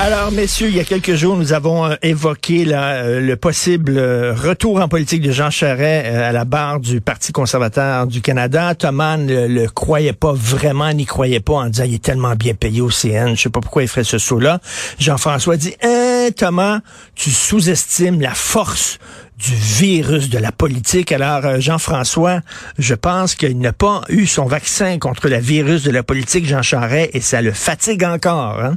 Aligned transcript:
Alors, 0.00 0.30
messieurs, 0.30 0.68
il 0.68 0.76
y 0.76 0.80
a 0.80 0.84
quelques 0.84 1.16
jours, 1.16 1.36
nous 1.36 1.52
avons 1.52 1.84
euh, 1.84 1.96
évoqué 2.02 2.64
euh, 2.68 3.20
le 3.20 3.36
possible 3.36 3.98
euh, 3.98 4.32
retour 4.32 4.80
en 4.80 4.86
politique 4.86 5.22
de 5.22 5.32
Jean 5.32 5.50
Charest 5.50 6.06
à 6.06 6.30
la 6.30 6.44
barre 6.44 6.78
du 6.78 7.00
Parti 7.00 7.32
conservateur 7.32 8.06
du 8.06 8.20
Canada. 8.20 8.76
Thomas 8.76 9.16
ne 9.16 9.48
le 9.48 9.66
croyait 9.68 10.12
pas 10.12 10.32
vraiment, 10.32 10.92
n'y 10.92 11.04
croyait 11.04 11.40
pas 11.40 11.54
en 11.54 11.66
disant 11.66 11.82
il 11.82 11.94
est 11.94 12.02
tellement 12.02 12.36
bien 12.36 12.54
payé 12.54 12.80
au 12.80 12.90
CN, 12.90 13.34
je 13.34 13.42
sais 13.42 13.50
pas 13.50 13.60
pourquoi 13.60 13.82
il 13.82 13.88
ferait 13.88 14.04
ce 14.04 14.18
saut-là. 14.18 14.60
Jean-François 15.00 15.56
dit 15.56 15.74
hein, 15.82 16.28
Thomas, 16.34 16.78
tu 17.16 17.30
sous-estimes 17.30 18.20
la 18.20 18.34
force 18.34 18.98
du 19.36 19.54
virus 19.54 20.30
de 20.30 20.38
la 20.38 20.52
politique. 20.52 21.10
Alors, 21.10 21.60
Jean-François, 21.60 22.40
je 22.78 22.94
pense 22.94 23.34
qu'il 23.34 23.58
n'a 23.58 23.72
pas 23.72 24.02
eu 24.08 24.26
son 24.26 24.46
vaccin 24.46 25.00
contre 25.00 25.28
le 25.28 25.38
virus 25.38 25.82
de 25.82 25.90
la 25.90 26.04
politique, 26.04 26.46
Jean 26.46 26.62
Charest, 26.62 27.10
et 27.14 27.20
ça 27.20 27.42
le 27.42 27.50
fatigue 27.50 28.04
encore. 28.04 28.60
Hein? 28.60 28.76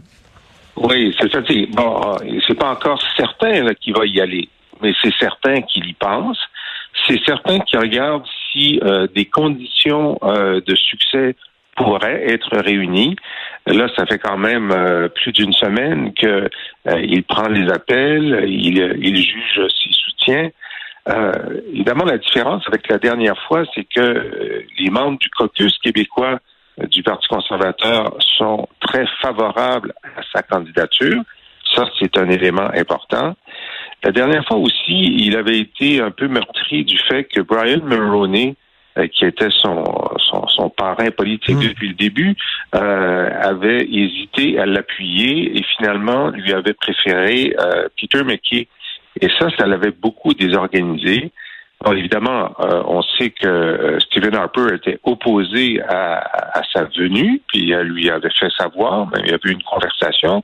Oui, 0.76 1.16
c'est 1.20 1.32
ça. 1.32 1.42
Bon, 1.70 2.02
euh, 2.02 2.40
c'est 2.48 2.58
pas 2.58 2.72
encore 2.72 3.02
certain 3.16 3.74
qu'il 3.76 3.94
va 3.94 4.06
y 4.06 4.22
aller, 4.22 4.48
mais 4.82 4.94
c'est 5.02 5.14
certain 5.20 5.62
qu'il 5.62 5.86
y 5.86 5.94
pense. 5.94 6.40
C'est 7.08 7.24
certain 7.26 7.60
qu'il 7.60 7.80
regarde 7.80 8.24
si 8.52 8.80
euh, 8.84 9.08
des 9.14 9.26
conditions 9.26 10.18
euh, 10.24 10.62
de 10.66 10.76
succès 10.76 11.36
pourraient 11.76 12.30
être 12.30 12.58
réunies. 12.58 13.16
Là, 13.66 13.88
ça 13.96 14.06
fait 14.06 14.20
quand 14.20 14.38
même 14.38 14.76
plus 15.16 15.32
d'une 15.32 15.54
semaine 15.54 16.14
qu'il 16.14 17.24
prend 17.24 17.48
les 17.48 17.72
appels, 17.72 18.44
il, 18.48 18.98
il 19.00 19.16
juge 19.16 19.68
ses 19.68 19.92
soutiens. 19.92 20.50
évidemment, 21.72 22.04
la 22.04 22.18
différence 22.18 22.64
avec 22.68 22.90
la 22.90 22.98
dernière 22.98 23.40
fois, 23.44 23.64
c'est 23.74 23.86
que 23.86 24.66
les 24.80 24.90
membres 24.90 25.18
du 25.20 25.30
caucus 25.30 25.78
québécois 25.78 26.40
du 26.90 27.04
Parti 27.04 27.28
conservateur 27.28 28.16
sont 28.38 28.68
très 28.80 29.06
favorables 29.22 29.94
à 30.04 30.22
sa 30.34 30.44
candidature. 30.44 31.22
Ça, 31.76 31.86
c'est 32.00 32.18
un 32.18 32.30
élément 32.30 32.70
important. 32.76 33.36
La 34.04 34.12
dernière 34.12 34.46
fois 34.46 34.58
aussi, 34.58 35.16
il 35.20 35.36
avait 35.38 35.60
été 35.60 36.02
un 36.02 36.12
peu 36.12 36.28
meurtri 36.28 36.84
du 36.84 36.98
fait 36.98 37.26
que 37.26 37.42
Brian 37.42 37.82
Mulroney, 37.84 38.56
euh, 38.98 39.08
qui 39.08 39.26
était 39.26 39.52
son, 39.52 39.84
son, 40.50 40.70
parrain 40.70 41.12
politique 41.12 41.56
hmm. 41.56 41.68
depuis 41.70 41.90
le 41.90 41.94
début, 41.94 42.36
euh, 42.76 43.30
avait 43.42 43.86
hésité 43.86 44.60
à 44.60 44.66
l'appuyer 44.66 45.58
et 45.58 45.64
finalement 45.78 46.30
lui 46.30 46.52
avait 46.52 46.74
préféré 46.74 47.56
euh, 47.60 47.88
Peter 48.00 48.24
McKay. 48.24 48.68
Et 49.22 49.28
ça, 49.40 49.50
ça 49.58 49.68
l'avait 49.68 49.92
beaucoup 49.92 50.34
désorganisé 50.34 51.32
évidemment, 51.90 52.54
euh, 52.60 52.84
on 52.86 53.02
sait 53.02 53.32
que 53.32 53.48
euh, 53.48 54.00
Stephen 54.00 54.36
Harper 54.36 54.76
était 54.76 55.00
opposé 55.04 55.82
à, 55.82 56.62
sa 56.74 56.84
venue, 56.86 57.42
puis 57.48 57.72
elle 57.72 57.88
lui 57.88 58.10
avait 58.10 58.30
fait 58.30 58.52
savoir, 58.58 59.08
mais 59.08 59.22
il 59.24 59.32
y 59.32 59.34
avait 59.34 59.50
eu 59.50 59.54
une 59.54 59.64
conversation. 59.64 60.42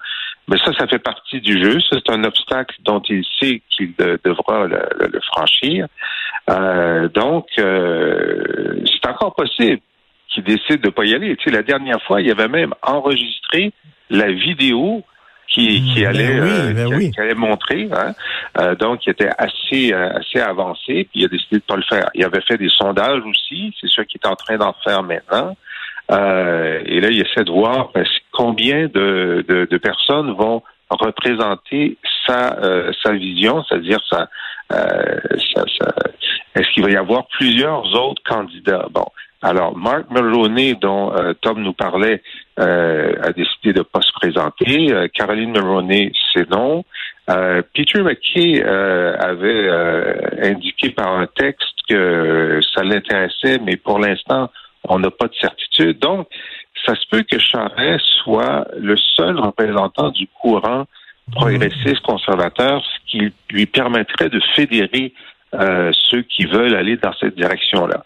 Mais 0.48 0.58
ça, 0.58 0.72
ça 0.78 0.88
fait 0.88 1.00
partie 1.00 1.42
du 1.42 1.62
jeu. 1.62 1.78
C'est 1.92 2.10
un 2.10 2.24
obstacle 2.24 2.76
dont 2.84 3.02
il 3.10 3.24
sait 3.40 3.62
qu'il 3.70 3.94
devra 3.98 4.66
le, 4.66 5.20
franchir. 5.34 5.88
Euh, 6.50 7.10
donc, 7.10 7.48
c'est 7.56 9.10
encore 9.10 9.36
possible 9.36 9.82
qu'il 10.30 10.44
décide 10.44 10.82
de 10.82 10.90
pas 10.90 11.06
y 11.06 11.14
aller. 11.14 11.36
Tu 11.36 11.46
sais, 11.46 11.56
la 11.56 11.64
dernière 11.64 12.02
fois, 12.04 12.22
il 12.22 12.32
avait 12.32 12.48
même 12.48 12.74
enregistré 12.82 13.74
la 14.10 14.32
vidéo 14.32 15.04
qui, 15.58 15.82
qui 15.94 16.02
ben 16.02 16.10
allait 16.10 16.40
euh, 16.40 16.74
ben 16.74 17.12
qui, 17.12 17.20
allait 17.20 17.34
montrer. 17.34 17.90
Hein? 17.92 18.14
Euh, 18.60 18.76
donc, 18.76 19.06
il 19.06 19.12
était 19.12 19.30
assez 19.38 19.94
euh, 19.94 20.18
assez 20.18 20.40
avancé, 20.40 21.08
puis 21.12 21.22
il 21.22 21.26
a 21.26 21.28
décidé 21.28 21.58
de 21.58 21.64
pas 21.64 21.76
le 21.76 21.84
faire. 21.84 22.10
Il 22.14 22.24
avait 22.24 22.42
fait 22.42 22.58
des 22.58 22.70
sondages 22.70 23.22
aussi, 23.26 23.74
c'est 23.80 23.88
ce 23.88 24.02
qu'il 24.02 24.22
est 24.24 24.28
en 24.28 24.36
train 24.36 24.58
d'en 24.58 24.74
faire 24.84 25.04
maintenant. 25.04 25.56
et 26.10 27.02
là, 27.02 27.10
il 27.10 27.22
essaie 27.22 27.44
de 27.44 27.52
voir 27.52 27.90
ben, 27.94 28.06
combien 28.32 28.88
de, 28.88 29.44
de, 29.48 29.78
personnes 29.78 30.32
vont 30.34 30.62
représenter 30.90 31.98
sa 32.26 32.58
sa 33.04 33.12
vision, 33.14 33.64
c'est-à-dire 33.64 34.00
sa, 34.10 34.30
sa, 34.70 35.64
sa 35.80 35.94
est-ce 36.56 36.70
qu'il 36.74 36.84
va 36.84 36.92
y 36.92 36.96
avoir 36.96 37.28
plusieurs 37.28 37.84
autres 37.96 38.22
candidats? 38.24 38.88
Bon, 38.92 39.06
alors, 39.42 39.78
Mark 39.78 40.10
Mulroney, 40.10 40.76
dont 40.76 41.14
euh, 41.14 41.34
Tom 41.42 41.62
nous 41.62 41.74
parlait, 41.74 42.24
euh, 42.60 43.14
a 43.22 43.32
décidé 43.32 43.72
de 43.72 43.80
ne 43.80 43.84
pas 43.84 44.02
se 44.02 44.12
présenter. 44.14 44.92
Euh, 44.92 45.08
Caroline 45.14 45.52
Mulroney, 45.52 46.12
c'est 46.34 46.50
non. 46.50 46.84
Peter 47.74 48.04
McKay 48.04 48.64
avait 48.64 49.70
indiqué 50.44 50.92
par 50.92 51.12
un 51.12 51.28
texte 51.28 51.76
que 51.90 52.62
ça 52.74 52.84
l'intéressait, 52.84 53.60
mais 53.66 53.76
pour 53.76 54.00
l'instant, 54.00 54.50
on 54.86 55.00
n'a 55.00 55.12
pas 55.12 55.28
de 55.28 55.36
certitude. 55.36 56.00
Donc, 56.00 56.30
ça 56.86 56.96
se 56.96 57.06
peut 57.12 57.26
que 57.30 57.38
Charest 57.38 58.06
soit 58.24 58.66
le 58.78 58.96
seul 58.96 59.38
représentant 59.38 60.12
du 60.12 60.26
courant 60.40 60.86
progressiste 61.34 62.00
conservateur, 62.00 62.82
ce 62.82 63.12
qui 63.12 63.34
lui 63.50 63.66
permettrait 63.66 64.30
de 64.30 64.40
fédérer 64.56 65.12
ceux 65.52 66.22
qui 66.22 66.46
veulent 66.46 66.76
aller 66.76 66.96
dans 66.96 67.12
cette 67.20 67.36
direction-là. 67.36 68.06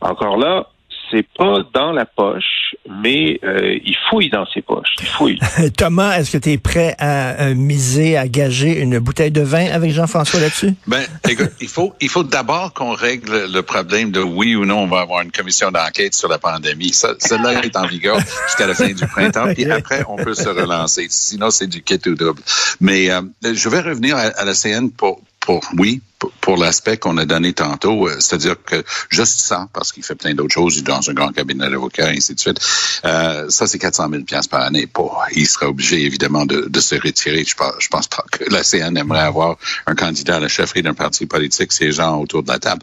Encore 0.00 0.36
là, 0.36 0.66
c'est 1.10 1.26
pas 1.36 1.58
dans 1.74 1.92
la 1.92 2.06
poche, 2.06 2.76
mais 2.88 3.38
euh, 3.44 3.78
il 3.84 3.96
fouille 4.08 4.30
dans 4.30 4.46
ses 4.46 4.62
poches. 4.62 4.94
Il 5.00 5.06
fouille. 5.06 5.38
Thomas, 5.76 6.18
est-ce 6.18 6.32
que 6.32 6.38
tu 6.38 6.52
es 6.52 6.58
prêt 6.58 6.94
à, 6.98 7.52
miser, 7.54 8.16
à 8.16 8.28
gager 8.28 8.80
une 8.80 8.98
bouteille 8.98 9.30
de 9.30 9.40
vin 9.40 9.66
avec 9.70 9.92
Jean-François 9.92 10.40
là-dessus? 10.40 10.74
Ben, 10.86 11.04
écoute, 11.28 11.52
il 11.60 11.68
faut, 11.68 11.94
il 12.00 12.08
faut 12.08 12.24
d'abord 12.24 12.72
qu'on 12.72 12.92
règle 12.92 13.46
le 13.52 13.62
problème 13.62 14.10
de 14.10 14.20
oui 14.20 14.56
ou 14.56 14.64
non, 14.64 14.80
on 14.80 14.86
va 14.86 15.00
avoir 15.00 15.22
une 15.22 15.30
commission 15.30 15.70
d'enquête 15.70 16.14
sur 16.14 16.28
la 16.28 16.38
pandémie. 16.38 16.92
Ça, 16.92 17.14
celle-là 17.18 17.62
est 17.62 17.76
en 17.76 17.86
vigueur 17.86 18.18
jusqu'à 18.46 18.66
la 18.66 18.74
fin 18.74 18.88
du 18.88 19.06
printemps, 19.06 19.52
puis 19.54 19.70
après, 19.70 20.04
on 20.08 20.16
peut 20.16 20.34
se 20.34 20.48
relancer. 20.48 21.06
Sinon, 21.10 21.50
c'est 21.50 21.68
du 21.68 21.82
quai 21.82 21.98
ou 22.06 22.14
double. 22.14 22.42
Mais 22.80 23.10
euh, 23.10 23.20
je 23.42 23.68
vais 23.68 23.80
revenir 23.80 24.16
à 24.16 24.44
la 24.44 24.54
CN 24.54 24.90
pour, 24.90 25.20
pour 25.40 25.64
oui, 25.78 26.02
pour, 26.40 26.56
l'aspect 26.58 26.98
qu'on 26.98 27.16
a 27.16 27.24
donné 27.24 27.52
tantôt, 27.54 28.06
euh, 28.06 28.16
c'est-à-dire 28.20 28.56
que 28.62 28.84
juste 29.08 29.40
ça, 29.40 29.68
parce 29.72 29.90
qu'il 29.90 30.02
fait 30.02 30.14
plein 30.14 30.34
d'autres 30.34 30.52
choses, 30.52 30.76
il 30.76 30.80
est 30.80 30.82
dans 30.82 31.08
un 31.08 31.14
grand 31.14 31.32
cabinet 31.32 31.70
d'avocats, 31.70 32.12
et 32.12 32.18
ainsi 32.18 32.34
de 32.34 32.40
suite, 32.40 32.60
euh, 33.04 33.48
ça 33.48 33.66
c'est 33.66 33.78
400 33.78 34.10
000 34.10 34.22
par 34.50 34.60
année. 34.60 34.86
Il 35.34 35.46
sera 35.46 35.68
obligé 35.68 36.04
évidemment 36.04 36.44
de, 36.44 36.66
de 36.68 36.80
se 36.80 36.94
retirer. 36.94 37.44
Je 37.44 37.54
pense, 37.54 37.72
je 37.78 37.88
pense 37.88 38.06
pas 38.08 38.24
que 38.30 38.44
la 38.50 38.62
CN 38.62 38.96
aimerait 38.96 39.20
avoir 39.20 39.56
un 39.86 39.94
candidat 39.94 40.36
à 40.36 40.40
la 40.40 40.48
chefferie 40.48 40.82
d'un 40.82 40.94
parti 40.94 41.26
politique, 41.26 41.72
ces 41.72 41.92
gens 41.92 42.18
autour 42.18 42.42
de 42.42 42.48
la 42.48 42.58
table. 42.58 42.82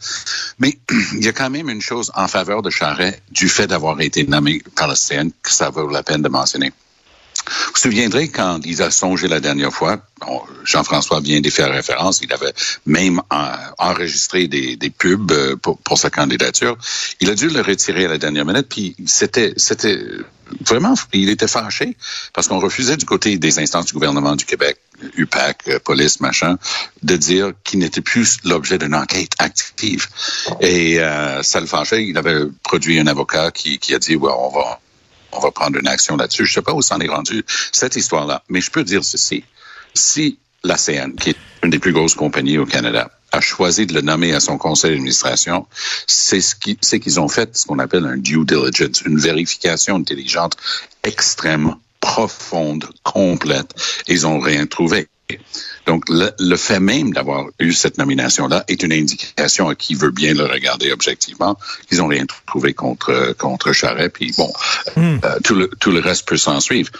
Mais 0.57 0.77
il 1.13 1.23
y 1.23 1.27
a 1.27 1.33
quand 1.33 1.49
même 1.49 1.69
une 1.69 1.81
chose 1.81 2.11
en 2.15 2.27
faveur 2.27 2.63
de 2.63 2.69
Charret 2.69 3.21
du 3.31 3.49
fait 3.49 3.67
d'avoir 3.67 4.01
été 4.01 4.23
nommé 4.23 4.63
par 4.75 4.87
la 4.87 4.95
CN 4.95 5.29
que 5.43 5.51
ça 5.51 5.69
vaut 5.69 5.87
la 5.89 6.01
peine 6.01 6.23
de 6.23 6.29
mentionner. 6.29 6.71
Vous 7.47 7.71
vous 7.73 7.79
souviendrez 7.79 8.29
quand 8.29 8.59
il 8.65 8.81
a 8.81 8.91
songé 8.91 9.27
la 9.27 9.39
dernière 9.39 9.71
fois, 9.71 10.01
Jean-François 10.63 11.19
vient 11.21 11.39
d'y 11.39 11.51
faire 11.51 11.71
référence, 11.71 12.21
il 12.21 12.31
avait 12.33 12.53
même 12.85 13.21
enregistré 13.77 14.47
des, 14.47 14.77
pubs 14.89 15.31
euh, 15.31 15.55
pour, 15.55 15.77
pour, 15.77 15.97
sa 15.97 16.09
candidature. 16.09 16.77
Il 17.19 17.29
a 17.29 17.35
dû 17.35 17.49
le 17.49 17.61
retirer 17.61 18.05
à 18.05 18.09
la 18.09 18.17
dernière 18.17 18.45
minute, 18.45 18.67
puis 18.67 18.95
c'était 19.05 19.53
c'était 19.57 19.99
vraiment, 20.65 20.93
il 21.13 21.29
était 21.29 21.47
fâché 21.47 21.97
parce 22.33 22.47
qu'on 22.47 22.59
refusait 22.59 22.97
du 22.97 23.05
côté 23.05 23.37
des 23.37 23.59
instances 23.59 23.87
du 23.87 23.93
gouvernement 23.93 24.35
du 24.35 24.45
Québec, 24.45 24.79
UPAC, 25.15 25.67
euh, 25.67 25.79
police, 25.79 26.19
machin, 26.19 26.57
de 27.03 27.15
dire 27.15 27.51
qu'il 27.63 27.79
n'était 27.79 28.01
plus 28.01 28.37
l'objet 28.43 28.77
d'une 28.77 28.95
enquête 28.95 29.33
active. 29.39 30.07
Et 30.61 30.99
euh, 30.99 31.43
ça 31.43 31.59
le 31.59 31.67
fâchait. 31.67 32.05
Il 32.05 32.17
avait 32.17 32.45
produit 32.63 32.99
un 32.99 33.07
avocat 33.07 33.51
qui, 33.51 33.77
qui 33.77 33.93
a 33.93 33.99
dit, 33.99 34.15
ouais, 34.15 34.31
on 34.35 34.49
va 34.49 34.79
on 35.31 35.39
va 35.39 35.51
prendre 35.51 35.77
une 35.77 35.87
action 35.87 36.17
là-dessus. 36.17 36.45
Je 36.45 36.51
ne 36.51 36.53
sais 36.55 36.61
pas 36.61 36.73
où 36.73 36.81
s'en 36.81 36.99
est 36.99 37.07
rendu 37.07 37.43
cette 37.71 37.95
histoire-là, 37.95 38.43
mais 38.49 38.61
je 38.61 38.71
peux 38.71 38.83
dire 38.83 39.03
ceci. 39.03 39.43
Si 39.93 40.37
la 40.63 40.77
CN, 40.77 41.15
qui 41.15 41.31
est 41.31 41.37
une 41.63 41.69
des 41.69 41.79
plus 41.79 41.93
grosses 41.93 42.15
compagnies 42.15 42.57
au 42.57 42.65
Canada, 42.65 43.11
a 43.31 43.41
choisi 43.41 43.85
de 43.85 43.93
le 43.93 44.01
nommer 44.01 44.33
à 44.33 44.39
son 44.39 44.57
conseil 44.57 44.91
d'administration, 44.91 45.67
c'est 46.07 46.41
ce 46.41 46.55
qui, 46.55 46.77
c'est 46.81 46.99
qu'ils 46.99 47.19
ont 47.19 47.27
fait 47.27 47.55
ce 47.57 47.65
qu'on 47.65 47.79
appelle 47.79 48.05
un 48.05 48.17
due 48.17 48.45
diligence, 48.45 49.01
une 49.01 49.19
vérification 49.19 49.95
intelligente 49.95 50.55
extrêmement 51.03 51.79
profonde, 51.99 52.87
complète. 53.03 53.73
Ils 54.07 54.25
ont 54.27 54.39
rien 54.39 54.65
trouvé. 54.65 55.07
Donc, 55.85 56.09
le, 56.09 56.31
le 56.39 56.55
fait 56.55 56.79
même 56.79 57.13
d'avoir 57.13 57.45
eu 57.59 57.73
cette 57.73 57.97
nomination-là 57.97 58.63
est 58.67 58.83
une 58.83 58.93
indication 58.93 59.69
à 59.69 59.75
qui 59.75 59.95
veut 59.95 60.11
bien 60.11 60.33
le 60.33 60.45
regarder 60.45 60.91
objectivement 60.91 61.57
qu'ils 61.87 61.99
n'ont 61.99 62.07
rien 62.07 62.25
trouvé 62.45 62.73
contre 62.73 63.35
contre 63.37 63.71
Charret. 63.73 64.09
Puis 64.09 64.33
bon, 64.37 64.51
euh, 64.97 65.17
tout 65.43 65.55
le 65.55 65.69
tout 65.79 65.91
le 65.91 65.99
reste 65.99 66.27
peut 66.27 66.37
s'en 66.37 66.59
suivre. 66.59 66.91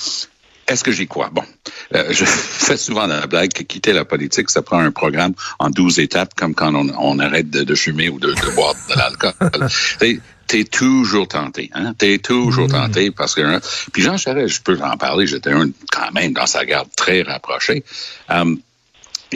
Est-ce 0.67 0.83
que 0.83 0.91
j'y 0.91 1.07
crois? 1.07 1.29
Bon, 1.31 1.43
euh, 1.95 2.07
je 2.11 2.25
fais 2.25 2.77
souvent 2.77 3.07
la 3.07 3.25
blague 3.27 3.53
que 3.53 3.63
quitter 3.63 3.93
la 3.93 4.03
politique, 4.03 4.49
ça 4.49 4.61
prend 4.61 4.79
un 4.79 4.91
programme 4.91 5.33
en 5.59 5.69
12 5.69 5.99
étapes, 5.99 6.33
comme 6.35 6.53
quand 6.55 6.75
on, 6.75 6.89
on 6.99 7.19
arrête 7.19 7.49
de, 7.49 7.63
de 7.63 7.75
fumer 7.75 8.09
ou 8.09 8.19
de, 8.19 8.33
de 8.33 8.55
boire 8.55 8.73
de 8.89 8.95
l'alcool. 8.95 9.69
T'es- 10.47 10.63
toujours 10.63 11.27
tenté, 11.27 11.69
hein? 11.73 11.93
T'es 11.97 12.17
toujours 12.19 12.67
tenté 12.67 13.11
parce 13.11 13.35
que... 13.35 13.41
hein, 13.41 13.59
Puis 13.91 14.01
Jean 14.01 14.17
Charest, 14.17 14.55
je 14.55 14.61
peux 14.61 14.79
en 14.81 14.97
parler, 14.97 15.27
j'étais 15.27 15.51
un, 15.51 15.69
quand 15.91 16.11
même 16.13 16.33
dans 16.33 16.45
sa 16.47 16.65
garde 16.65 16.89
très 16.95 17.21
rapprochée. 17.21 17.83
Euh, 18.31 18.55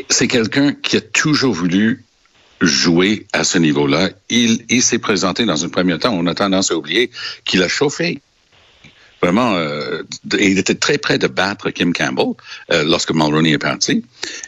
c'est 0.09 0.27
quelqu'un 0.27 0.73
qui 0.73 0.97
a 0.97 1.01
toujours 1.01 1.53
voulu 1.53 2.03
jouer 2.61 3.25
à 3.33 3.43
ce 3.43 3.57
niveau-là. 3.57 4.09
Il, 4.29 4.65
il 4.69 4.81
s'est 4.81 4.99
présenté 4.99 5.45
dans 5.45 5.65
un 5.65 5.69
premier 5.69 5.97
temps, 5.99 6.13
on 6.13 6.25
a 6.27 6.35
tendance 6.35 6.71
à 6.71 6.75
oublier 6.75 7.11
qu'il 7.43 7.61
a 7.63 7.67
chauffé. 7.67 8.21
Vraiment, 9.21 9.53
euh, 9.55 10.01
il 10.39 10.57
était 10.57 10.75
très 10.75 10.97
près 10.97 11.19
de 11.19 11.27
battre 11.27 11.69
Kim 11.69 11.93
Campbell 11.93 12.33
euh, 12.71 12.83
lorsque 12.83 13.11
Mulroney 13.11 13.51
est 13.51 13.57
parti. 13.57 14.03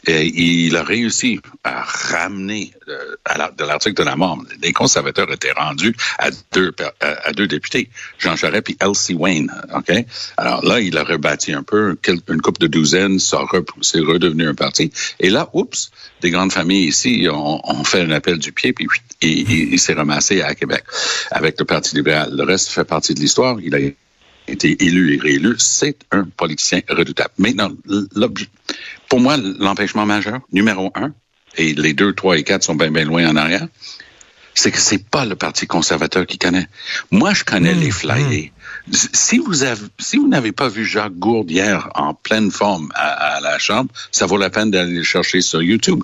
Et 0.08 0.26
il 0.26 0.76
a 0.76 0.84
réussi 0.84 1.40
à 1.64 1.84
ramener 1.84 2.74
euh, 2.88 3.16
de 3.58 3.64
l'article 3.64 3.96
de 3.96 4.04
la 4.04 4.16
mort. 4.16 4.40
Les 4.62 4.74
conservateurs 4.74 5.32
étaient 5.32 5.52
rendus 5.52 5.96
à 6.18 6.30
deux, 6.54 6.72
per- 6.72 6.90
à, 7.00 7.32
deux 7.34 7.48
députés, 7.48 7.90
Jean 8.18 8.36
Charest 8.36 8.70
et 8.72 8.78
Elsie 8.82 9.14
Wayne. 9.14 9.52
Ok? 9.76 9.92
Alors 10.38 10.66
là, 10.66 10.80
il 10.80 10.98
a 10.98 11.04
rebâti 11.04 11.54
un 11.54 11.64
peu, 11.64 11.96
une 12.28 12.42
coupe 12.42 12.60
de 12.60 12.68
douzaine, 12.68 13.20
ça 13.20 13.38
repoussé, 13.40 14.00
redevenu 14.00 14.48
un 14.48 14.56
parti. 14.56 14.92
Et 15.20 15.30
là, 15.30 15.50
oups, 15.54 15.92
des 16.22 16.32
grandes 16.32 16.52
familles 16.52 16.88
ici 16.88 17.28
ont, 17.32 17.62
ont 17.64 17.84
fait 17.84 18.02
un 18.02 18.12
appel 18.12 18.40
du 18.40 18.52
pied, 18.52 18.74
puis 18.74 18.88
il 19.22 19.80
s'est 19.80 19.94
ramassé 19.94 20.42
à 20.42 20.56
Québec 20.56 20.84
avec 21.32 21.60
le 21.60 21.66
Parti 21.66 21.96
libéral. 21.96 22.36
Le 22.36 22.44
reste 22.44 22.70
fait 22.70 22.84
partie 22.84 23.14
de 23.14 23.20
l'histoire. 23.20 23.58
Il 23.62 23.76
a 23.76 23.80
été 24.48 24.84
élu 24.84 25.16
et 25.16 25.20
réélu, 25.20 25.56
c'est 25.58 25.98
un 26.12 26.24
politicien 26.24 26.82
redoutable. 26.90 27.34
Maintenant, 27.38 27.72
l'objet, 28.16 28.48
pour 29.10 29.20
moi, 29.20 29.38
l'empêchement 29.38 30.06
majeur, 30.06 30.40
numéro 30.52 30.92
un, 30.96 31.14
et 31.58 31.74
les 31.74 31.94
deux, 31.94 32.14
trois 32.14 32.38
et 32.38 32.44
quatre 32.44 32.64
sont 32.64 32.76
bien, 32.76 32.92
bien 32.92 33.06
loin 33.06 33.28
en 33.28 33.36
arrière, 33.36 33.68
c'est 34.56 34.72
que 34.72 34.78
c'est 34.78 35.04
pas 35.10 35.26
le 35.26 35.36
Parti 35.36 35.66
conservateur 35.66 36.28
qui 36.28 36.38
connaît. 36.38 36.68
Moi, 37.12 37.34
je 37.34 37.44
connais 37.44 37.74
les 37.74 37.92
flyers. 37.92 38.52
Si 38.92 39.40
vous 39.40 39.64
avez, 39.64 39.82
si 40.00 40.18
vous 40.18 40.28
n'avez 40.28 40.52
pas 40.52 40.68
vu 40.68 40.86
Jacques 40.86 41.18
Gourde 41.18 41.50
hier 41.50 41.90
en 41.96 42.14
pleine 42.14 42.52
forme 42.52 42.92
à, 42.94 43.38
à 43.38 43.42
la 43.42 43.58
Chambre, 43.58 43.92
ça 44.12 44.26
vaut 44.26 44.38
la 44.38 44.50
peine 44.50 44.70
d'aller 44.70 44.98
le 44.98 45.04
chercher 45.04 45.42
sur 45.42 45.62
YouTube. 45.62 46.04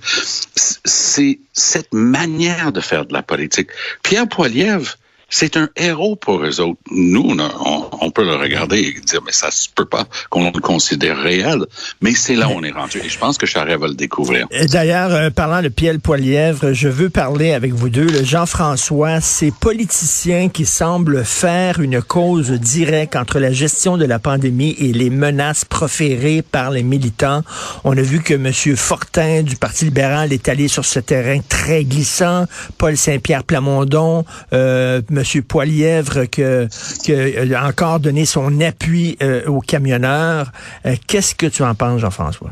C'est 0.56 1.39
cette 1.53 1.94
manière 1.94 2.71
de 2.71 2.81
faire 2.81 3.06
de 3.06 3.13
la 3.13 3.21
politique. 3.21 3.69
Pierre 4.01 4.27
Poilievre, 4.27 4.97
c'est 5.30 5.58
un 5.58 5.70
héros 5.76 6.16
pour 6.16 6.44
eux 6.44 6.60
autres. 6.62 6.80
Nous, 6.92 7.24
on, 7.28 7.40
a- 7.40 7.54
on- 7.66 7.90
on 8.02 8.12
peut 8.12 8.24
le 8.26 8.36
regarder 8.36 8.80
et 8.80 8.94
dire, 9.02 9.22
mais 9.26 9.31
ça 9.31 9.52
se 9.52 9.68
peut 9.74 9.86
pas 9.86 10.06
qu'on 10.30 10.52
le 10.52 10.60
considère 10.62 11.18
réel. 11.22 11.66
Mais 12.02 12.14
c'est 12.14 12.36
là 12.36 12.48
où 12.48 12.54
on 12.54 12.64
est 12.64 12.72
rendu. 12.72 13.00
Et 13.04 13.10
je 13.10 13.18
pense 13.20 13.38
que 13.38 13.46
Charest 13.46 13.80
va 13.80 13.88
le 13.88 13.94
découvrir. 13.96 14.48
D'ailleurs, 14.72 15.12
euh, 15.14 15.30
parlant 15.30 15.62
de 15.62 15.68
Pierre 15.70 15.96
Poilièvre, 16.02 16.74
je 16.74 16.88
veux 16.90 17.10
parler 17.10 17.52
avec 17.54 17.74
vous 17.74 17.90
deux, 17.90 18.06
le 18.08 18.24
Jean-François, 18.24 19.22
ces 19.22 19.52
politiciens 19.52 20.50
qui 20.50 20.66
semblent 20.66 21.24
faire 21.26 21.80
une 21.80 22.02
cause 22.02 22.52
directe 22.52 23.16
entre 23.16 23.40
la 23.40 23.52
gestion 23.52 23.98
de 23.98 24.06
la 24.06 24.20
pandémie 24.20 24.76
et 24.80 24.92
les 24.94 25.10
menaces 25.10 25.66
proférées 25.66 26.42
par 26.42 26.72
les 26.72 26.84
militants. 26.84 27.44
On 27.84 27.98
a 27.98 28.02
vu 28.02 28.22
que 28.22 28.34
M. 28.34 28.52
Fortin 28.76 29.44
du 29.44 29.56
Parti 29.56 29.86
libéral 29.86 30.34
est 30.34 30.48
allé 30.50 30.68
sur 30.68 30.86
ce 30.86 31.00
terrain 31.00 31.40
très 31.48 31.84
glissant. 31.84 32.46
Paul 32.78 32.98
Saint-Pierre 32.98 33.44
Plamondon, 33.44 34.26
euh, 34.54 35.02
M. 35.12 35.19
Poilièvre 35.42 36.25
que, 36.25 36.68
que 37.06 37.12
euh, 37.12 37.56
a 37.57 37.68
encore 37.68 38.00
donné 38.00 38.25
son 38.25 38.60
appui 38.62 39.18
euh, 39.21 39.45
aux 39.48 39.62
camionneurs. 39.62 40.51
Euh, 40.86 40.95
Qu'est-ce 41.07 41.36
que 41.36 41.45
tu 41.48 41.63
en 41.63 41.75
penses, 41.75 42.01
Jean-François? 42.01 42.51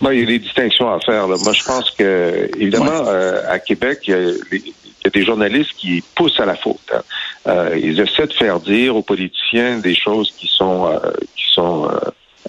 Moi, 0.00 0.14
il 0.14 0.20
y 0.20 0.22
a 0.22 0.26
des 0.26 0.38
distinctions 0.38 0.92
à 0.92 1.00
faire. 1.00 1.26
Là. 1.26 1.36
Moi, 1.42 1.52
je 1.52 1.64
pense 1.64 1.90
que, 1.90 2.48
évidemment, 2.58 3.04
euh, 3.08 3.42
à 3.48 3.58
Québec, 3.58 3.98
il 4.06 4.10
y, 4.10 4.14
a, 4.14 4.18
les- 4.52 4.62
il 4.64 5.04
y 5.04 5.06
a 5.06 5.10
des 5.10 5.24
journalistes 5.24 5.72
qui 5.76 6.02
poussent 6.14 6.38
à 6.40 6.46
la 6.46 6.54
faute. 6.56 6.78
hein. 6.92 7.70
Ils 7.76 7.98
essaient 8.00 8.26
de 8.26 8.32
faire 8.32 8.60
dire 8.60 8.94
aux 8.94 9.02
politiciens 9.02 9.78
des 9.78 9.94
choses 9.94 10.32
qui 10.36 10.46
sont 10.46 11.00
qui 11.34 11.46
sont 11.54 11.88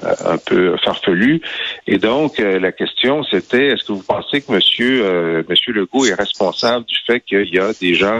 un 0.01 0.37
peu 0.37 0.75
farfelues. 0.83 1.41
Et 1.87 1.97
donc, 1.97 2.39
euh, 2.39 2.59
la 2.59 2.71
question, 2.71 3.23
c'était 3.23 3.67
est-ce 3.67 3.83
que 3.83 3.93
vous 3.93 4.03
pensez 4.03 4.41
que 4.41 4.51
Monsieur 4.51 5.03
euh, 5.05 5.43
Monsieur 5.49 5.73
Legault 5.73 6.05
est 6.05 6.13
responsable 6.13 6.85
du 6.85 6.95
fait 7.07 7.19
qu'il 7.21 7.49
y 7.53 7.59
a 7.59 7.71
des 7.81 7.95
gens 7.95 8.17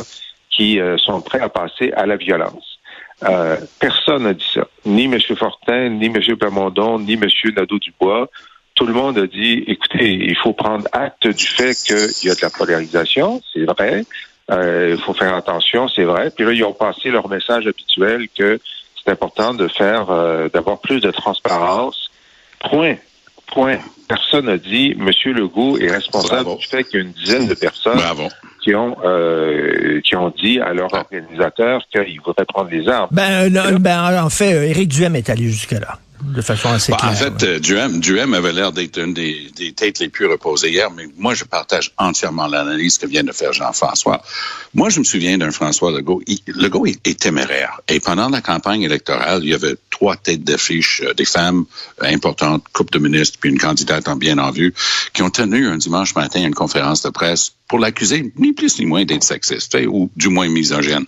qui 0.59 0.77
euh, 0.77 0.97
sont 0.97 1.21
prêts 1.21 1.39
à 1.39 1.47
passer 1.47 1.93
à 1.95 2.05
la 2.05 2.17
violence? 2.17 2.79
Euh, 3.23 3.55
personne 3.79 4.23
n'a 4.23 4.33
dit 4.33 4.51
ça. 4.53 4.67
Ni 4.85 5.05
M. 5.05 5.17
Fortin, 5.37 5.89
ni 5.89 6.07
M. 6.07 6.19
Plamondon, 6.37 6.99
ni 6.99 7.13
M. 7.13 7.25
Nadeau-Dubois. 7.55 8.29
Tout 8.75 8.85
le 8.85 8.93
monde 8.93 9.17
a 9.17 9.27
dit, 9.27 9.63
écoutez, 9.67 10.11
il 10.11 10.35
faut 10.35 10.53
prendre 10.53 10.85
acte 10.91 11.27
du 11.27 11.45
fait 11.45 11.75
qu'il 11.75 12.27
y 12.27 12.31
a 12.31 12.35
de 12.35 12.41
la 12.41 12.49
polarisation, 12.49 13.41
c'est 13.53 13.63
vrai. 13.63 14.05
Euh, 14.51 14.95
il 14.97 15.01
faut 15.01 15.13
faire 15.13 15.33
attention, 15.33 15.87
c'est 15.87 16.03
vrai. 16.03 16.29
Puis 16.35 16.45
là, 16.45 16.51
ils 16.51 16.63
ont 16.63 16.73
passé 16.73 17.09
leur 17.09 17.29
message 17.29 17.67
habituel 17.67 18.27
que 18.37 18.59
c'est 19.01 19.11
important 19.11 19.53
de 19.53 19.67
faire, 19.67 20.07
d'avoir 20.49 20.79
plus 20.79 20.99
de 20.99 21.11
transparence. 21.11 22.09
Point. 22.69 22.95
Point. 23.47 23.79
Personne 24.07 24.45
n'a 24.45 24.57
dit, 24.57 24.95
M. 24.97 25.09
Legault 25.33 25.77
est 25.77 25.91
responsable 25.91 26.43
Bravo. 26.43 26.57
du 26.57 26.67
fait 26.67 26.83
qu'il 26.83 26.99
y 26.99 27.03
a 27.03 27.05
une 27.05 27.13
dizaine 27.13 27.47
de 27.47 27.53
personnes 27.53 27.97
Bravo. 27.97 28.27
Qui 28.69 28.75
ont 28.75 28.95
euh, 29.03 29.99
qui 30.01 30.15
ont 30.15 30.29
dit 30.29 30.59
à 30.59 30.73
leur 30.73 30.93
organisateur 30.93 31.81
qu'ils 31.91 32.21
voudraient 32.21 32.45
prendre 32.45 32.69
les 32.69 32.87
armes. 32.87 33.07
Ben, 33.11 33.45
euh, 33.45 33.49
non, 33.49 33.79
ben, 33.79 34.23
en 34.23 34.29
fait, 34.29 34.53
euh, 34.53 34.67
Éric 34.67 34.89
Duhem 34.89 35.15
est 35.15 35.29
allé 35.29 35.45
jusque-là, 35.45 35.97
de 36.23 36.41
façon 36.41 36.69
assez 36.69 36.91
Bon, 36.91 36.97
claire. 36.97 37.11
en 37.11 37.15
fait, 37.15 37.33
ouais. 37.41 37.47
euh, 37.47 37.59
Duhem, 37.59 37.99
Duhem 37.99 38.33
avait 38.33 38.53
l'air 38.53 38.71
d'être 38.71 38.97
une 38.99 39.13
des, 39.13 39.51
des 39.55 39.73
têtes 39.73 39.99
les 39.99 40.09
plus 40.09 40.25
reposées 40.25 40.69
hier, 40.69 40.91
mais 40.91 41.07
moi, 41.17 41.33
je 41.33 41.43
partage 41.43 41.91
entièrement 41.97 42.47
l'analyse 42.47 42.97
que 42.97 43.05
vient 43.07 43.23
de 43.23 43.31
faire 43.31 43.53
Jean-François. 43.53 44.21
Moi, 44.73 44.89
je 44.89 44.99
me 44.99 45.03
souviens 45.05 45.37
d'un 45.37 45.51
François 45.51 45.91
Legault. 45.91 46.21
Il, 46.27 46.39
Legault 46.47 46.85
est, 46.85 47.19
téméraire. 47.19 47.81
Et 47.87 47.99
pendant 47.99 48.29
la 48.29 48.41
campagne 48.41 48.81
électorale, 48.83 49.41
il 49.43 49.49
y 49.49 49.53
avait 49.53 49.75
trois 49.89 50.15
têtes 50.15 50.43
d'affiche, 50.43 51.01
euh, 51.05 51.13
des 51.13 51.25
femmes 51.25 51.65
importantes, 52.01 52.63
couple 52.73 52.93
de 52.93 52.99
ministres, 52.99 53.37
puis 53.39 53.49
une 53.49 53.59
candidate 53.59 54.07
en 54.07 54.15
bien 54.15 54.37
en 54.37 54.51
vue, 54.51 54.73
qui 55.13 55.21
ont 55.21 55.29
tenu 55.29 55.67
un 55.67 55.77
dimanche 55.77 56.15
matin 56.15 56.41
une 56.45 56.53
conférence 56.55 57.01
de 57.01 57.09
presse 57.09 57.53
pour 57.67 57.79
l'accuser, 57.79 58.33
ni 58.37 58.53
plus 58.53 58.79
ni 58.79 58.85
moins, 58.85 59.05
d'être 59.05 59.23
sexiste, 59.23 59.77
ou 59.87 60.09
du 60.15 60.29
moins 60.29 60.49
misogyne. 60.49 61.05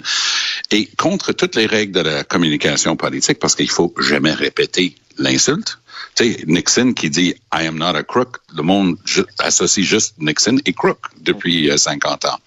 Et 0.70 0.88
contre 0.98 1.34
toutes 1.34 1.56
les 1.56 1.66
règles 1.66 1.92
de 1.94 2.02
la 2.02 2.24
communication 2.24 2.96
politique, 2.96 3.40
parce 3.40 3.56
qu'il 3.56 3.70
faut 3.70 3.94
jamais 4.00 4.32
répéter 4.32 4.96
l'insulte. 5.22 5.78
Tu 6.16 6.24
sais, 6.34 6.44
Nixon 6.48 6.94
qui 6.94 7.10
dit 7.10 7.36
I 7.54 7.68
am 7.68 7.78
not 7.78 7.96
a 7.96 8.04
crook, 8.04 8.38
le 8.56 8.64
monde 8.64 8.98
associe 9.40 9.86
juste 9.86 10.16
Nixon 10.20 10.58
et 10.66 10.74
crook 10.74 10.98
depuis 11.22 11.70
euh, 11.70 11.78
50 11.78 12.26
ans. 12.26 12.38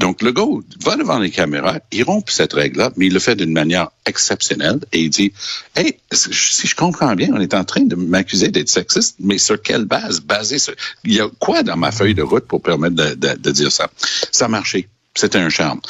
Donc, 0.00 0.22
le 0.22 0.32
gars 0.32 0.42
va 0.84 0.96
devant 0.96 1.18
les 1.18 1.30
caméras, 1.30 1.78
il 1.92 2.02
rompt 2.02 2.28
cette 2.30 2.52
règle-là, 2.54 2.90
mais 2.96 3.06
il 3.06 3.12
le 3.14 3.20
fait 3.20 3.36
d'une 3.36 3.52
manière 3.52 3.90
exceptionnelle 4.06 4.80
et 4.92 5.00
il 5.02 5.10
dit 5.10 5.32
Hey, 5.76 5.96
si 6.12 6.66
je 6.66 6.74
comprends 6.74 7.14
bien, 7.14 7.28
on 7.32 7.40
est 7.40 7.54
en 7.54 7.64
train 7.64 7.82
de 7.82 7.94
m'accuser 7.94 8.48
d'être 8.48 8.68
sexiste, 8.68 9.16
mais 9.20 9.38
sur 9.38 9.60
quelle 9.62 9.84
base? 9.84 10.20
Basé 10.20 10.58
sur. 10.58 10.74
Il 11.04 11.12
y 11.14 11.20
a 11.20 11.28
quoi 11.38 11.62
dans 11.62 11.76
ma 11.76 11.92
feuille 11.92 12.14
de 12.14 12.22
route 12.22 12.46
pour 12.46 12.62
permettre 12.62 12.96
de, 12.96 13.14
de- 13.14 13.36
de 13.38 13.50
dire 13.52 13.70
ça? 13.70 13.88
Ça 14.32 14.46
a 14.46 14.48
marché. 14.48 14.88
C'était 15.14 15.38
un 15.38 15.50
charme. 15.50 15.80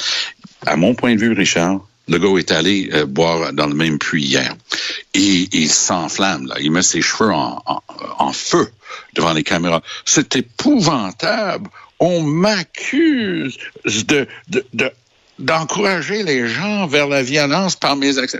À 0.67 0.75
mon 0.75 0.93
point 0.93 1.15
de 1.15 1.19
vue, 1.19 1.33
Richard, 1.33 1.79
le 2.07 2.19
gars 2.19 2.37
est 2.37 2.51
allé 2.51 2.89
euh, 2.93 3.05
boire 3.05 3.53
dans 3.53 3.67
le 3.67 3.75
même 3.75 3.97
puits 3.97 4.23
hier. 4.23 4.53
Et 5.13 5.47
il 5.51 5.69
s'enflamme, 5.69 6.47
là. 6.47 6.55
Il 6.59 6.71
met 6.71 6.81
ses 6.81 7.01
cheveux 7.01 7.31
en, 7.31 7.61
en, 7.65 7.81
en 8.19 8.33
feu 8.33 8.69
devant 9.13 9.33
les 9.33 9.43
caméras. 9.43 9.81
C'est 10.05 10.35
épouvantable. 10.35 11.69
On 11.99 12.21
m'accuse 12.21 13.57
de, 13.85 14.27
de, 14.49 14.65
de- 14.73 14.91
d'encourager 15.39 16.23
les 16.23 16.47
gens 16.47 16.87
vers 16.87 17.07
la 17.07 17.23
violence 17.23 17.75
par 17.75 17.95
mes 17.95 18.17
actions. 18.17 18.39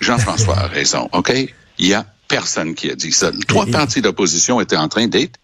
Jean-François 0.00 0.58
a 0.58 0.66
raison, 0.66 1.08
OK? 1.12 1.32
Il 1.78 1.86
y 1.86 1.94
a 1.94 2.06
personne 2.28 2.74
qui 2.74 2.90
a 2.90 2.94
dit 2.94 3.12
ça. 3.12 3.30
Trois 3.48 3.66
partis 3.66 4.00
d'opposition 4.00 4.60
étaient 4.60 4.76
en 4.76 4.88
train 4.88 5.06
d'être, 5.06 5.38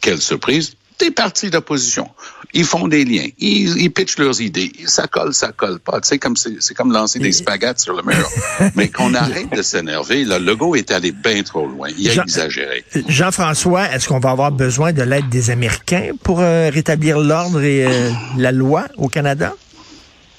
quelle 0.00 0.20
surprise, 0.20 0.74
des 0.98 1.10
partis 1.10 1.50
d'opposition. 1.50 2.08
Ils 2.54 2.64
font 2.64 2.86
des 2.86 3.04
liens, 3.04 3.26
ils, 3.38 3.76
ils 3.80 3.90
pitchent 3.90 4.18
leurs 4.18 4.40
idées. 4.40 4.70
Ça 4.86 5.06
colle, 5.06 5.32
ça 5.32 5.52
colle 5.52 5.78
pas. 5.80 6.00
Tu 6.00 6.08
sais, 6.08 6.18
comme 6.18 6.36
c'est 6.36 6.74
comme 6.74 6.92
lancer 6.92 7.18
des 7.18 7.32
spaghettes 7.32 7.80
sur 7.80 7.94
le 7.94 8.02
mur. 8.02 8.28
Mais 8.76 8.88
qu'on 8.88 9.14
arrête 9.14 9.50
de 9.56 9.62
s'énerver. 9.62 10.24
Le 10.24 10.38
logo 10.38 10.74
est 10.76 10.90
allé 10.90 11.12
bien 11.12 11.42
trop 11.42 11.66
loin. 11.66 11.88
Il 11.98 12.08
a 12.10 12.12
Jean- 12.12 12.22
exagéré. 12.22 12.84
Jean-François, 13.08 13.90
est-ce 13.92 14.06
qu'on 14.08 14.20
va 14.20 14.30
avoir 14.30 14.52
besoin 14.52 14.92
de 14.92 15.02
l'aide 15.02 15.28
des 15.30 15.50
Américains 15.50 16.10
pour 16.22 16.40
euh, 16.40 16.70
rétablir 16.72 17.18
l'ordre 17.18 17.62
et 17.62 17.86
euh, 17.86 18.10
la 18.36 18.52
loi 18.52 18.84
au 18.96 19.08
Canada? 19.08 19.54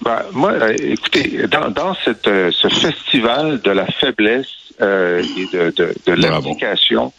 Ben, 0.04 0.22
moi, 0.34 0.52
euh, 0.52 0.76
écoutez, 0.80 1.48
dans, 1.50 1.70
dans 1.72 1.96
cette, 2.04 2.28
euh, 2.28 2.52
ce 2.52 2.68
festival 2.68 3.62
de 3.62 3.72
la 3.72 3.86
faiblesse 3.88 4.48
euh, 4.82 5.24
et 5.38 5.46
de, 5.56 5.72
de, 5.76 5.94
de 6.06 6.16
Bravo. 6.22 6.50
l'application, 6.50 7.14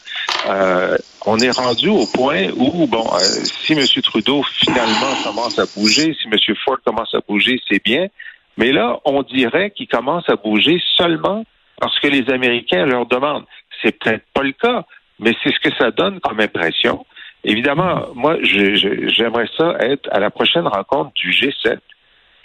euh, 0.49 0.97
on 1.27 1.39
est 1.39 1.51
rendu 1.51 1.89
au 1.89 2.07
point 2.07 2.49
où, 2.57 2.87
bon, 2.87 3.07
euh, 3.15 3.19
si 3.19 3.73
M. 3.73 3.85
Trudeau 4.03 4.43
finalement 4.43 5.15
commence 5.23 5.59
à 5.59 5.65
bouger, 5.77 6.15
si 6.21 6.29
M. 6.29 6.39
Ford 6.65 6.79
commence 6.85 7.15
à 7.15 7.21
bouger, 7.27 7.61
c'est 7.69 7.83
bien. 7.83 8.09
Mais 8.57 8.73
là, 8.73 9.01
on 9.05 9.23
dirait 9.23 9.71
qu'il 9.71 9.89
commence 9.89 10.29
à 10.29 10.37
bouger 10.37 10.81
seulement 10.97 11.45
parce 11.81 11.99
que 11.99 12.09
les 12.09 12.31
Américains 12.31 12.87
leur 12.87 13.07
demandent. 13.07 13.45
C'est 13.83 13.99
peut-être 13.99 14.25
pas 14.33 14.43
le 14.43 14.53
cas, 14.53 14.85
mais 15.19 15.35
c'est 15.43 15.53
ce 15.53 15.61
que 15.61 15.75
ça 15.77 15.91
donne 15.91 16.21
comme 16.21 16.41
impression. 16.41 17.05
Évidemment, 17.43 18.07
moi, 18.15 18.37
j'aimerais 18.43 19.49
ça 19.57 19.77
être 19.81 20.09
à 20.11 20.19
la 20.19 20.31
prochaine 20.31 20.67
rencontre 20.67 21.13
du 21.15 21.31
G7 21.31 21.79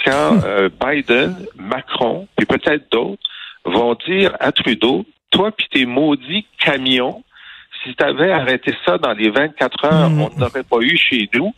quand 0.04 0.44
euh, 0.44 0.70
Biden, 0.70 1.36
Macron 1.58 2.28
et 2.42 2.46
peut-être 2.46 2.92
d'autres 2.92 3.22
vont 3.66 3.96
dire 4.08 4.36
à 4.40 4.52
Trudeau, 4.52 5.06
toi 5.32 5.52
puis 5.52 5.68
tes 5.72 5.86
maudits 5.86 6.46
camions, 6.60 7.24
si 7.84 7.96
tu 7.96 8.04
avais 8.04 8.32
arrêté 8.32 8.74
ça 8.86 8.98
dans 8.98 9.14
les 9.14 9.30
24 9.30 9.86
heures, 9.86 10.10
Mhm. 10.10 10.22
on 10.22 10.30
n'aurait 10.40 10.64
pas 10.64 10.78
eu 10.82 10.98
chez 10.98 11.30
nous. 11.34 11.54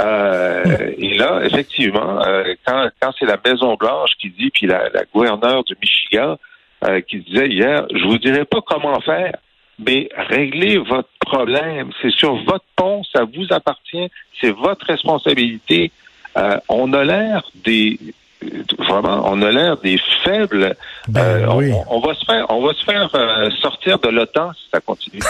Euh, 0.00 0.92
et 0.96 1.14
là, 1.14 1.40
effectivement, 1.44 2.24
euh, 2.26 2.54
quand, 2.66 2.88
quand 3.00 3.12
c'est 3.18 3.26
la 3.26 3.36
Maison 3.44 3.74
Blanche 3.74 4.10
qui 4.18 4.30
dit, 4.30 4.50
puis 4.50 4.66
la, 4.66 4.88
la 4.88 5.04
gouverneure 5.12 5.64
du 5.64 5.74
Michigan 5.80 6.38
euh, 6.84 7.00
qui 7.02 7.18
disait 7.18 7.48
hier, 7.48 7.86
je 7.94 8.02
vous 8.04 8.18
dirai 8.18 8.44
pas 8.44 8.60
comment 8.66 8.98
faire, 9.00 9.34
mais 9.78 10.08
réglez 10.16 10.78
votre 10.78 11.08
problème. 11.20 11.90
C'est 12.00 12.10
sur 12.12 12.34
votre 12.44 12.64
pont, 12.76 13.02
ça 13.14 13.24
vous 13.24 13.46
appartient, 13.50 14.08
c'est 14.40 14.50
votre 14.50 14.86
responsabilité. 14.86 15.92
Euh, 16.38 16.56
on 16.68 16.92
a 16.94 17.04
l'air 17.04 17.42
des 17.64 17.98
vraiment, 18.78 19.22
on 19.30 19.40
a 19.42 19.52
l'air 19.52 19.76
des 19.76 19.98
faibles. 20.24 20.74
Ben 21.06 21.20
Euh, 21.22 21.46
on- 21.48 21.96
on, 21.96 22.00
va 22.00 22.14
se 22.14 22.24
faire, 22.24 22.46
on 22.48 22.60
va 22.66 22.74
se 22.74 22.84
faire 22.84 23.08
euh, 23.14 23.50
sortir 23.60 23.98
de 24.00 24.08
l'OTAN 24.08 24.52
si 24.54 24.64
ça 24.72 24.80
continue. 24.80 25.20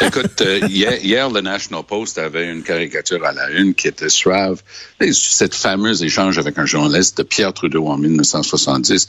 Écoute, 0.00 0.40
euh, 0.40 0.66
hier, 0.68 1.30
le 1.30 1.40
National 1.40 1.84
Post 1.84 2.18
avait 2.18 2.50
une 2.50 2.62
caricature 2.62 3.24
à 3.24 3.32
la 3.32 3.50
une 3.50 3.74
qui 3.74 3.88
était 3.88 4.08
suave. 4.08 4.62
Et 5.00 5.12
Cette 5.12 5.54
fameuse 5.54 6.02
échange 6.02 6.38
avec 6.38 6.58
un 6.58 6.66
journaliste 6.66 7.18
de 7.18 7.22
Pierre 7.22 7.52
Trudeau 7.52 7.86
en 7.86 7.98
1970. 7.98 9.08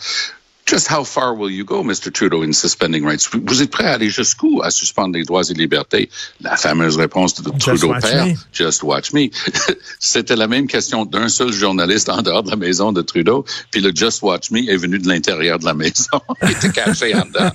Just 0.67 0.89
how 0.91 1.05
far 1.05 1.33
will 1.33 1.49
you 1.49 1.63
go, 1.63 1.81
Mr. 1.81 2.11
Trudeau, 2.11 2.43
in 2.43 2.51
suspending 2.51 3.05
rights? 3.05 3.29
Vous- 3.31 3.61
êtes 3.61 3.71
prêt 3.71 3.85
à 3.85 3.93
aller 3.93 4.09
jusqu'où 4.09 4.61
à 4.61 4.69
suspendre 4.69 5.15
les 5.15 5.23
droits 5.23 5.43
et 5.49 5.53
libertés? 5.53 6.09
La 6.41 6.57
fameuse 6.57 6.97
réponse 6.97 7.35
de 7.41 7.49
Trudeau 7.57 7.93
père, 8.01 8.25
me. 8.25 8.33
Just 8.51 8.83
watch 8.83 9.13
me. 9.13 9.29
C'était 9.99 10.35
la 10.35 10.47
même 10.49 10.67
question 10.67 11.05
d'un 11.05 11.29
seul 11.29 11.53
journaliste 11.53 12.09
en 12.09 12.21
dehors 12.21 12.43
de 12.43 12.49
la 12.49 12.57
maison 12.57 12.91
de 12.91 13.01
Trudeau, 13.01 13.45
puis 13.71 13.79
le 13.79 13.91
Just 13.95 14.21
watch 14.23 14.51
me 14.51 14.69
est 14.69 14.75
venu 14.75 14.99
de 14.99 15.07
l'intérieur 15.07 15.57
de 15.57 15.63
la 15.65 15.73
maison. 15.73 16.19
Il 16.43 16.51
était 16.51 16.69
caché 16.71 17.15
en 17.15 17.25
dedans. 17.25 17.51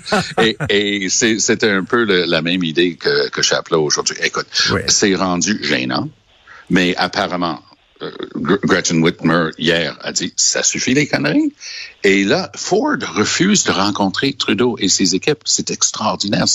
Et, 0.70 1.08
c'était 1.10 1.68
un 1.70 1.84
peu 1.84 2.04
le- 2.04 2.24
la 2.24 2.40
même 2.40 2.64
idée 2.64 2.94
que, 2.96 3.28
que 3.28 3.42
Chapelot 3.42 3.82
aujourd'hui. 3.84 4.16
Écoute, 4.22 4.46
c'est 4.88 5.14
rendu 5.14 5.58
gênant, 5.62 6.08
mais 6.70 6.96
apparemment, 6.96 7.60
Gretchen 8.34 9.02
Whitmer 9.02 9.50
hier 9.58 9.96
a 10.00 10.12
dit 10.12 10.32
ça 10.36 10.62
suffit 10.62 10.94
les 10.94 11.06
conneries. 11.06 11.52
Et 12.04 12.24
là, 12.24 12.50
Ford 12.56 12.96
refuse 13.14 13.64
de 13.64 13.70
rencontrer 13.70 14.32
Trudeau 14.32 14.76
et 14.78 14.88
ses 14.88 15.14
équipes. 15.14 15.42
C'est 15.44 15.70
extraordinaire. 15.70 16.46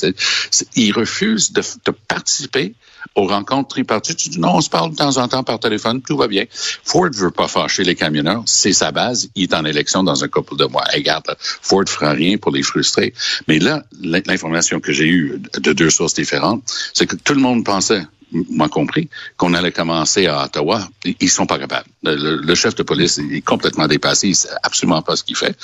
Il 0.76 0.92
refuse 0.94 1.54
de, 1.54 1.62
participer 2.08 2.76
aux 3.16 3.28
rencontres 3.28 3.70
tripartites. 3.70 4.18
Tu 4.18 4.30
dis 4.30 4.40
non, 4.40 4.56
on 4.56 4.62
se 4.62 4.70
parle 4.70 4.92
de 4.92 4.96
temps 4.96 5.16
en 5.18 5.28
temps 5.28 5.44
par 5.44 5.60
téléphone, 5.60 6.02
tout 6.02 6.18
va 6.18 6.28
bien. 6.28 6.46
Ford 6.84 7.10
veut 7.14 7.32
pas 7.32 7.48
fâcher 7.48 7.84
les 7.84 7.96
camionneurs, 7.96 8.44
c'est 8.46 8.74
sa 8.74 8.92
base. 8.92 9.30
Il 9.36 9.44
est 9.44 9.54
en 9.54 9.64
élection 9.64 10.04
dans 10.04 10.24
un 10.24 10.28
couple 10.28 10.58
de 10.58 10.66
mois. 10.66 10.84
Et 10.94 10.98
regarde, 10.98 11.36
Ford 11.40 11.86
fera 11.88 12.12
rien 12.12 12.38
pour 12.38 12.52
les 12.52 12.64
frustrer. 12.64 13.14
Mais 13.48 13.60
là, 13.60 13.84
l'in- 14.02 14.22
l'information 14.26 14.80
que 14.82 14.92
j'ai 14.92 15.08
eue 15.08 15.42
de 15.58 15.74
deux 15.74 15.90
sources 15.90 16.14
différentes, 16.16 16.64
c'est 16.94 17.06
que 17.08 17.16
tout 17.16 17.34
le 17.34 17.40
monde 17.42 17.64
pensait 17.64 18.06
moi 18.32 18.68
compris, 18.70 19.10
qu'on 19.38 19.54
allait 19.54 19.72
commencer 19.72 20.28
à 20.28 20.44
Ottawa. 20.46 20.88
Ils 21.20 21.30
sont 21.30 21.46
pas 21.46 21.58
capables. 21.60 21.88
Le, 22.04 22.16
le- 22.16 22.36
le 22.38 22.56
chef 22.56 22.76
de 22.76 22.84
police 22.84 23.18
est 23.20 23.42
complètement 23.42 23.88
dépassé. 23.88 24.28
Il 24.30 24.36
sait 24.36 24.50
absolument 24.64 25.02
pas 25.02 25.16
ce 25.16 25.24
qu'il 25.24 25.36
fait. 25.36 25.56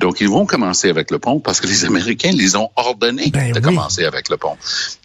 Donc, 0.00 0.20
ils 0.20 0.28
vont 0.28 0.44
commencer 0.46 0.88
avec 0.90 1.10
le 1.10 1.18
pont 1.18 1.40
parce 1.40 1.60
que 1.60 1.66
les 1.66 1.84
Américains 1.84 2.32
les 2.32 2.56
ont 2.56 2.70
ordonnés 2.76 3.30
Ben 3.30 3.52
de 3.52 3.58
oui. 3.58 3.62
commencer 3.64 4.04
avec 4.04 4.28
le 4.28 4.36
pont. 4.36 4.56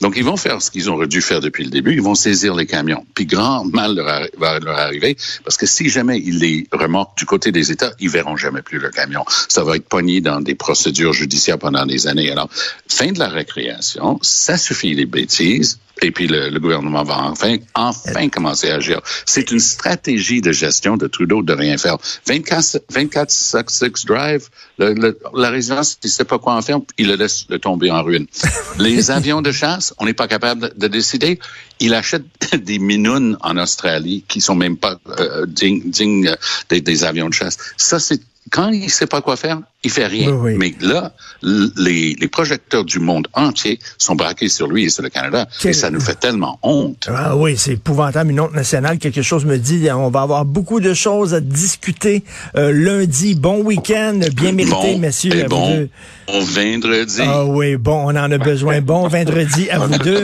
Donc, 0.02 0.16
ils 0.18 0.24
vont 0.24 0.38
faire 0.38 0.62
ce 0.62 0.70
qu'ils 0.72 0.90
auraient 0.90 1.08
dû 1.08 1.22
faire 1.22 1.40
depuis 1.42 1.64
le 1.64 1.70
début. 1.70 1.94
Ils 1.94 2.02
vont 2.02 2.16
saisir 2.16 2.54
les 2.56 2.66
camions. 2.66 3.06
Puis, 3.14 3.26
grand 3.26 3.64
mal 3.66 3.96
leur 3.96 4.08
arri- 4.08 4.30
va 4.38 4.60
leur 4.60 4.78
arriver 4.78 5.16
parce 5.44 5.58
que 5.58 5.66
si 5.66 5.90
jamais 5.90 6.20
ils 6.20 6.40
les 6.40 6.68
remorquent 6.72 7.18
du 7.18 7.26
côté 7.26 7.52
des 7.52 7.72
États, 7.72 7.92
ils 8.00 8.10
verront 8.10 8.36
jamais 8.38 8.62
plus 8.62 8.80
le 8.80 8.90
camion. 8.90 9.24
Ça 9.48 9.64
va 9.64 9.76
être 9.78 9.88
pogné 9.88 10.22
dans 10.22 10.42
des 10.42 10.56
procédures 10.56 11.14
judiciaires 11.14 11.60
pendant 11.60 11.86
des 11.86 12.08
années. 12.08 12.32
Alors, 12.32 12.50
fin 12.90 13.12
de 13.12 13.20
la 13.20 13.30
récréation, 13.30 14.20
ça 14.22 14.58
suffit 14.58 14.94
les 14.94 15.06
bêtises. 15.06 15.80
Et 16.02 16.12
puis 16.12 16.28
le, 16.28 16.50
le 16.50 16.60
gouvernement 16.60 17.04
va 17.04 17.24
enfin, 17.24 17.58
enfin 17.74 18.28
commencer 18.30 18.70
à 18.70 18.76
agir. 18.76 19.02
C'est 19.26 19.52
une 19.52 19.60
stratégie 19.62 20.42
de 20.42 20.52
gestion 20.52 20.98
de 20.98 21.08
Trudeau 21.08 21.42
de 21.42 21.54
rien 21.54 21.78
faire. 21.78 21.98
24, 22.28 22.84
24 22.90 23.32
Sussex 23.32 24.06
Drive, 24.06 24.50
le- 24.78 24.94
le- 24.94 25.18
la 25.34 25.50
résidence, 25.50 25.98
il 26.04 26.10
sait 26.10 26.26
pas 26.26 26.38
quoi 26.38 26.56
en 26.56 26.62
faire, 26.62 26.80
il 26.98 27.08
le 27.08 27.16
laisse 27.16 27.46
le 27.50 27.60
tomber 27.60 27.92
en 27.92 28.04
ruine. 28.04 28.28
Les 28.80 29.10
avions 29.10 29.42
de 29.42 29.52
chasse, 29.52 29.94
on 29.98 30.06
n'est 30.06 30.14
pas 30.14 30.28
capable 30.28 30.62
de, 30.62 30.74
de 30.76 30.88
décider. 30.88 31.40
Il 31.80 31.94
achète 31.94 32.24
des 32.62 32.80
minounes 32.80 33.38
en 33.42 33.56
Australie 33.58 34.24
qui 34.28 34.42
sont 34.42 34.56
même 34.56 34.78
pas 34.78 35.00
euh, 35.20 35.46
dignes, 35.48 35.82
dignes, 35.90 36.36
des, 36.70 36.82
des 36.82 37.04
avions 37.06 37.30
de 37.30 37.34
chasse. 37.34 37.58
Ça, 37.78 38.00
c'est 38.00 38.20
quand 38.52 38.70
il 38.70 38.90
sait 38.90 39.08
pas 39.08 39.22
quoi 39.22 39.36
faire, 39.38 39.60
il 39.84 39.92
fait 39.92 40.06
rien. 40.08 40.32
Oui, 40.32 40.54
oui. 40.54 40.58
Mais 40.58 40.88
là, 40.88 41.12
les, 41.42 42.16
les 42.20 42.28
projecteurs 42.28 42.84
du 42.86 43.00
monde 43.00 43.28
entier 43.34 43.80
sont 43.98 44.16
braqués 44.16 44.50
sur 44.50 44.68
lui 44.68 44.86
et 44.86 44.90
sur 44.90 45.04
le 45.04 45.10
Canada. 45.10 45.48
Quel- 45.62 45.72
Et 45.72 45.74
ça 45.74 45.90
nous 45.92 46.00
fait 46.00 46.16
tellement 46.20 46.60
honte. 46.64 47.08
Ah 47.12 47.36
oui, 47.36 47.56
c'est 47.58 47.74
épouvantable. 47.74 48.32
Une 48.32 48.40
honte 48.40 48.54
nationale, 48.54 48.98
quelque 48.98 49.22
chose 49.22 49.46
me 49.46 49.58
dit, 49.58 49.88
on 49.92 50.10
va 50.10 50.22
avoir 50.22 50.46
beaucoup 50.46 50.80
de 50.80 50.94
choses 50.94 51.34
à 51.34 51.40
discuter 51.42 52.24
euh, 52.56 52.72
lundi. 52.72 53.36
Bon 53.36 53.62
week-end, 53.64 54.20
bien 54.36 54.52
mérité, 54.54 54.76
bon, 54.76 55.00
messieurs. 55.00 55.36
et 55.36 55.42
à 55.42 55.44
vous 55.44 55.50
bon, 55.50 55.70
deux. 55.76 55.90
vendredi. 56.28 57.22
Ah 57.24 57.46
oui, 57.46 57.76
bon, 57.76 58.04
on 58.06 58.16
en 58.16 58.32
a 58.32 58.38
besoin. 58.38 58.82
Bon 58.82 59.08
vendredi 59.08 59.70
à 59.70 59.80
vous 59.80 59.98
deux. 60.00 60.24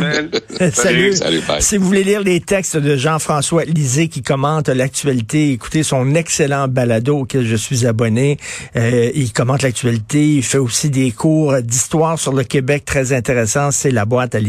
Salut. 0.73 1.15
Salut, 1.15 1.41
bye. 1.47 1.61
Si 1.61 1.77
vous 1.77 1.85
voulez 1.85 2.03
lire 2.03 2.21
les 2.21 2.39
textes 2.39 2.77
de 2.77 2.95
Jean-François 2.97 3.65
Lisée 3.65 4.07
qui 4.09 4.21
commente 4.21 4.69
l'actualité, 4.69 5.51
écoutez 5.51 5.83
son 5.83 6.15
excellent 6.15 6.67
balado 6.67 7.17
auquel 7.19 7.45
je 7.45 7.55
suis 7.55 7.85
abonné. 7.85 8.10
Euh, 8.75 9.11
il 9.13 9.33
commente 9.33 9.63
l'actualité, 9.63 10.35
il 10.35 10.43
fait 10.43 10.57
aussi 10.57 10.89
des 10.89 11.11
cours 11.11 11.61
d'histoire 11.61 12.19
sur 12.19 12.33
le 12.33 12.43
Québec 12.43 12.85
très 12.85 13.13
intéressants. 13.13 13.71
C'est 13.71 13.91
la 13.91 14.05
boîte 14.05 14.35
à 14.35 14.39